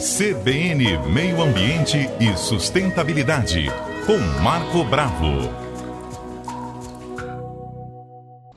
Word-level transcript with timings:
CBN 0.00 0.98
Meio 1.12 1.42
Ambiente 1.42 2.08
e 2.20 2.36
Sustentabilidade, 2.38 3.66
com 4.06 4.16
Marco 4.42 4.84
Bravo. 4.84 5.50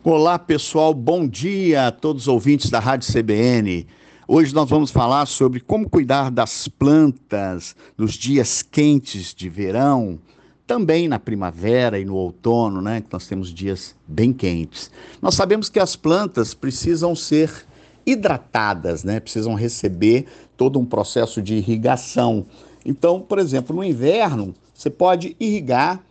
Olá, 0.04 0.38
pessoal, 0.38 0.94
bom 0.94 1.28
dia 1.28 1.88
a 1.88 1.92
todos 1.92 2.24
os 2.24 2.28
ouvintes 2.28 2.70
da 2.70 2.80
Rádio 2.80 3.12
CBN. 3.12 3.88
Hoje 4.28 4.54
nós 4.54 4.70
vamos 4.70 4.92
falar 4.92 5.26
sobre 5.26 5.60
como 5.60 5.90
cuidar 5.90 6.30
das 6.30 6.68
plantas 6.68 7.76
nos 7.98 8.14
dias 8.14 8.62
quentes 8.62 9.34
de 9.34 9.50
verão, 9.50 10.20
também 10.68 11.08
na 11.08 11.18
primavera 11.18 12.00
e 12.00 12.06
no 12.06 12.16
outono, 12.16 12.82
né? 12.82 13.02
Que 13.02 13.12
nós 13.12 13.28
temos 13.28 13.54
dias 13.54 13.96
bem 14.08 14.32
quentes. 14.32 14.92
Nós 15.22 15.34
sabemos 15.34 15.70
que 15.70 15.80
as 15.80 15.96
plantas 15.96 16.54
precisam 16.54 17.16
ser 17.16 17.66
hidratadas, 18.06 19.04
né? 19.04 19.20
Precisam 19.20 19.54
receber 19.54 20.26
todo 20.58 20.80
um 20.80 20.86
processo 20.86 21.42
de 21.42 21.56
irrigação. 21.56 22.46
Então, 22.86 23.20
por 23.22 23.40
exemplo, 23.40 23.76
no 23.76 23.84
inverno, 23.84 24.54
você 24.74 24.90
pode 24.90 25.36
irrigar 25.40 26.02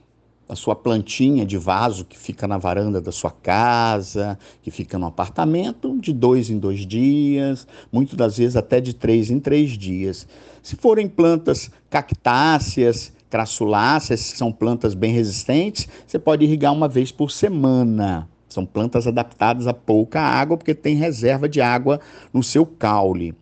a 0.49 0.55
sua 0.55 0.75
plantinha 0.77 1.47
de 1.47 1.57
vaso 1.57 2.05
que 2.05 2.19
fica 2.19 2.47
na 2.47 2.59
varanda 2.59 3.01
da 3.01 3.11
sua 3.11 3.31
casa, 3.31 4.39
que 4.63 4.71
fica 4.71 4.99
no 4.99 5.07
apartamento, 5.07 5.99
de 5.99 6.13
dois 6.13 6.51
em 6.51 6.59
dois 6.59 6.87
dias, 6.87 7.67
muitas 7.91 8.17
das 8.17 8.37
vezes 8.37 8.57
até 8.57 8.81
de 8.81 8.93
três 8.93 9.31
em 9.31 9.41
três 9.41 9.71
dias. 9.79 10.27
Se 10.63 10.77
forem 10.77 11.09
plantas 11.09 11.71
cactáceas, 11.89 13.13
crassuláceas, 13.31 14.31
que 14.31 14.37
são 14.37 14.53
plantas 14.53 14.93
bem 14.93 15.13
resistentes, 15.15 15.89
você 16.07 16.19
pode 16.19 16.45
irrigar 16.45 16.73
uma 16.73 16.87
vez 16.87 17.11
por 17.11 17.31
semana. 17.31 18.29
São 18.53 18.67
plantas 18.67 19.07
adaptadas 19.07 19.67
a 19.67 19.75
pouca 19.75 20.21
água, 20.21 20.57
porque 20.57 20.75
tem 20.75 20.95
reserva 20.97 21.49
de 21.49 21.61
água 21.61 22.01
no 22.33 22.43
seu 22.43 22.65
caule 22.67 23.35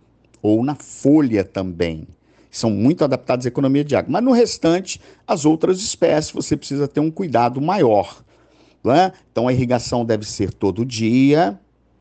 ou 0.42 0.64
na 0.64 0.74
folha 0.74 1.44
também. 1.44 2.06
São 2.50 2.70
muito 2.70 3.04
adaptadas 3.04 3.46
à 3.46 3.48
economia 3.48 3.84
de 3.84 3.94
água. 3.94 4.10
Mas 4.10 4.24
no 4.24 4.32
restante, 4.32 5.00
as 5.26 5.44
outras 5.44 5.78
espécies, 5.80 6.32
você 6.32 6.56
precisa 6.56 6.88
ter 6.88 7.00
um 7.00 7.10
cuidado 7.10 7.60
maior. 7.60 8.22
Né? 8.82 9.12
Então 9.30 9.46
a 9.46 9.52
irrigação 9.52 10.04
deve 10.04 10.24
ser 10.24 10.52
todo 10.52 10.84
dia, 10.84 11.58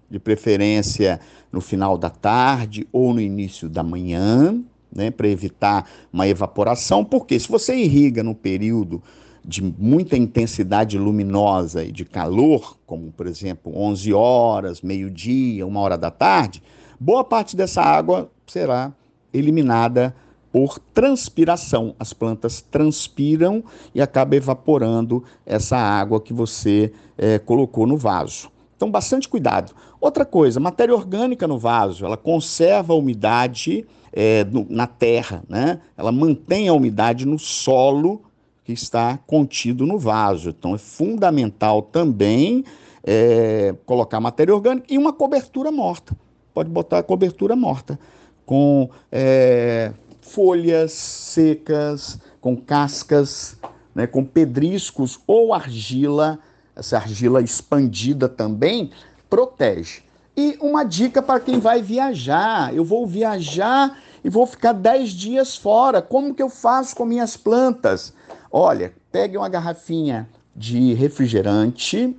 de 0.10 0.18
preferência 0.18 1.20
no 1.52 1.62
final 1.62 1.98
da 1.98 2.10
tarde 2.10 2.88
ou 2.92 3.14
no 3.14 3.22
início 3.22 3.70
da 3.70 3.84
manhã, 3.84 4.60
né, 4.92 5.12
para 5.12 5.28
evitar 5.28 5.88
uma 6.12 6.28
evaporação, 6.28 7.06
porque 7.06 7.40
se 7.40 7.48
você 7.48 7.76
irriga 7.76 8.23
no 8.23 8.34
período 8.34 9.04
de 9.50 9.64
muita 9.64 10.16
intensidade 10.16 10.95
luminosa 10.95 11.83
e 11.83 11.92
de 11.92 12.05
calor, 12.05 12.78
como 12.86 13.11
por 13.11 13.25
exemplo 13.25 13.75
11 13.75 14.14
horas, 14.14 14.81
meio-dia, 14.81 15.66
uma 15.66 15.80
hora 15.80 15.97
da 15.97 16.11
tarde, 16.11 16.61
boa 17.00 17.23
parte 17.23 17.58
dessa 17.58 17.81
água 17.81 18.30
será 18.45 18.94
eliminada 19.33 20.16
por 20.52 20.77
transpiração. 20.77 21.95
As 22.00 22.14
plantas 22.14 22.61
transpiram 22.61 23.64
e 23.94 24.00
acaba 24.00 24.36
evaporando 24.36 25.23
essa 25.47 25.77
água 25.77 26.22
que 26.22 26.31
você 26.31 26.94
é, 27.17 27.39
colocou 27.39 27.88
no 27.88 27.97
vaso. 27.97 28.52
Então, 28.77 28.92
bastante 28.92 29.27
cuidado. 29.27 29.73
Outra 30.00 30.25
coisa, 30.25 30.59
matéria 30.59 30.94
orgânica 30.94 31.47
no 31.47 31.58
vaso, 31.58 32.05
ela 32.05 32.16
conserva 32.16 32.94
a 32.94 32.95
umidade 32.95 33.83
é, 34.14 34.44
no, 34.44 34.66
na 34.70 34.86
terra, 34.86 35.44
né? 35.50 35.81
Ela 35.97 36.11
mantém 36.11 36.67
a 36.67 36.73
umidade 36.73 37.25
no 37.25 37.39
solo 37.39 38.22
que 38.70 38.73
está 38.73 39.17
contido 39.25 39.84
no 39.84 39.98
vaso. 39.98 40.50
Então 40.50 40.75
é 40.75 40.78
fundamental 40.78 41.81
também 41.81 42.64
é, 43.03 43.73
colocar 43.84 44.20
matéria 44.20 44.53
orgânica 44.53 44.86
e 44.88 44.95
uma 44.95 45.11
cobertura 45.11 45.72
morta. 45.72 46.16
Pode 46.53 46.70
botar 46.70 47.00
a 47.00 47.03
cobertura 47.03 47.56
morta 47.56 48.00
com 48.45 48.88
é, 49.11 49.92
folhas 50.22 50.92
secas, 50.92 52.20
com 52.39 52.56
cascas, 52.56 53.58
né, 53.95 54.06
com 54.06 54.23
pedriscos 54.23 55.20
ou 55.26 55.52
argila. 55.52 56.38
Essa 56.76 56.98
argila 56.98 57.42
expandida 57.42 58.30
também 58.30 58.92
protege. 59.27 60.04
E 60.38 60.60
uma 60.61 60.83
dica 60.83 61.23
para 61.23 61.39
quem 61.39 61.60
vai 61.60 61.82
viajar: 61.82 62.71
eu 62.76 62.86
vou 62.86 63.08
viajar 63.08 63.98
e 64.24 64.30
vou 64.30 64.46
ficar 64.46 64.74
10 64.74 65.10
dias 65.12 65.56
fora. 65.56 66.02
Como 66.02 66.34
que 66.34 66.42
eu 66.42 66.50
faço 66.50 66.96
com 66.96 67.06
minhas 67.06 67.38
plantas? 67.38 68.14
Olha, 68.52 68.94
pegue 69.12 69.38
uma 69.38 69.50
garrafinha 69.50 70.28
de 70.56 70.94
refrigerante 70.94 72.16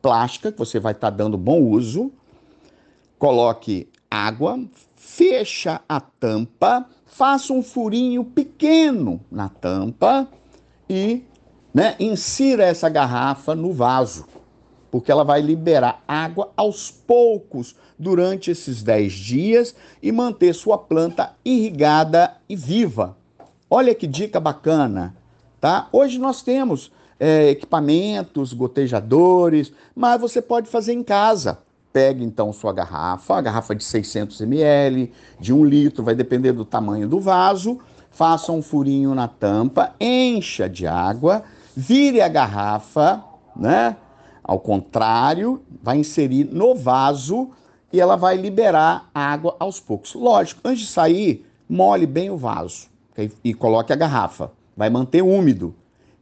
plástica, 0.00 0.52
que 0.52 0.58
você 0.58 0.78
vai 0.78 0.92
estar 0.92 1.10
tá 1.10 1.16
dando 1.16 1.36
bom 1.36 1.62
uso, 1.62 2.12
coloque 3.18 3.88
água, 4.10 4.60
fecha 4.94 5.80
a 5.88 6.00
tampa, 6.00 6.86
faça 7.06 7.52
um 7.52 7.62
furinho 7.62 8.24
pequeno 8.24 9.20
na 9.30 9.48
tampa 9.48 10.28
e 10.88 11.22
né, 11.72 11.96
insira 11.98 12.64
essa 12.64 12.88
garrafa 12.88 13.54
no 13.54 13.72
vaso, 13.72 14.26
porque 14.94 15.10
ela 15.10 15.24
vai 15.24 15.40
liberar 15.40 16.04
água 16.06 16.52
aos 16.56 16.88
poucos 16.88 17.74
durante 17.98 18.52
esses 18.52 18.80
10 18.80 19.12
dias 19.12 19.74
e 20.00 20.12
manter 20.12 20.54
sua 20.54 20.78
planta 20.78 21.34
irrigada 21.44 22.36
e 22.48 22.54
viva. 22.54 23.16
Olha 23.68 23.92
que 23.92 24.06
dica 24.06 24.38
bacana! 24.38 25.16
Tá? 25.60 25.88
Hoje 25.90 26.16
nós 26.20 26.42
temos 26.42 26.92
é, 27.18 27.50
equipamentos, 27.50 28.52
gotejadores, 28.52 29.72
mas 29.96 30.20
você 30.20 30.40
pode 30.40 30.68
fazer 30.68 30.92
em 30.92 31.02
casa. 31.02 31.58
Pegue 31.92 32.22
então 32.22 32.52
sua 32.52 32.72
garrafa, 32.72 33.34
a 33.34 33.40
garrafa 33.40 33.74
de 33.74 33.82
600 33.82 34.42
ml, 34.42 35.12
de 35.40 35.52
um 35.52 35.64
litro, 35.64 36.04
vai 36.04 36.14
depender 36.14 36.52
do 36.52 36.64
tamanho 36.64 37.08
do 37.08 37.18
vaso. 37.18 37.80
Faça 38.12 38.52
um 38.52 38.62
furinho 38.62 39.12
na 39.12 39.26
tampa, 39.26 39.92
encha 40.00 40.68
de 40.68 40.86
água, 40.86 41.42
vire 41.74 42.20
a 42.20 42.28
garrafa, 42.28 43.24
né? 43.56 43.96
Ao 44.44 44.60
contrário, 44.60 45.62
vai 45.82 45.96
inserir 45.98 46.44
no 46.44 46.74
vaso 46.74 47.50
e 47.90 48.00
ela 48.00 48.14
vai 48.14 48.36
liberar 48.36 49.10
água 49.14 49.56
aos 49.58 49.80
poucos. 49.80 50.14
Lógico, 50.14 50.60
antes 50.62 50.82
de 50.82 50.88
sair, 50.88 51.46
molhe 51.68 52.06
bem 52.06 52.30
o 52.30 52.36
vaso 52.36 52.88
okay? 53.12 53.32
e 53.42 53.54
coloque 53.54 53.92
a 53.92 53.96
garrafa 53.96 54.52
vai 54.76 54.90
manter 54.90 55.22
úmido. 55.22 55.74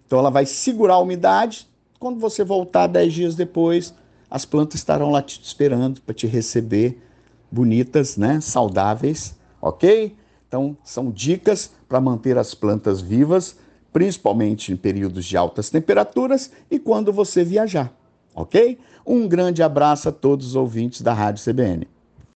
Então 0.06 0.19
ela 0.19 0.31
vai 0.31 0.47
segurar 0.47 0.94
a 0.94 0.99
umidade. 0.99 1.66
Quando 1.99 2.21
você 2.21 2.44
voltar 2.44 2.87
10 2.87 3.12
dias 3.12 3.34
depois, 3.34 3.94
as 4.31 4.44
plantas 4.44 4.81
estarão 4.81 5.10
lá 5.10 5.22
te 5.22 5.41
esperando 5.43 6.00
para 6.00 6.15
te 6.15 6.27
receber 6.27 7.03
bonitas, 7.50 8.16
né, 8.16 8.41
saudáveis, 8.41 9.37
OK? 9.60 10.16
Então 10.49 10.77
são 10.84 11.10
dicas 11.10 11.71
para 11.89 12.00
manter 12.00 12.37
as 12.37 12.54
plantas 12.54 13.00
vivas, 13.00 13.56
principalmente 13.93 14.72
em 14.72 14.77
períodos 14.77 15.25
de 15.25 15.37
altas 15.37 15.71
temperaturas 15.71 16.50
e 16.71 16.78
quando 16.78 17.12
você 17.12 17.44
viajar, 17.44 17.93
OK? 18.34 18.78
Um 19.06 19.28
grande 19.28 19.62
abraço 19.62 20.09
a 20.09 20.12
todos 20.12 20.48
os 20.48 20.56
ouvintes 20.56 21.03
da 21.03 21.12
Rádio 21.12 21.44
CBN. 21.44 21.87